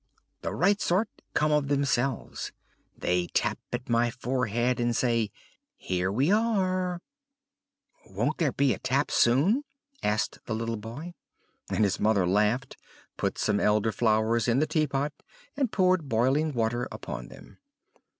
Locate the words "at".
3.71-3.87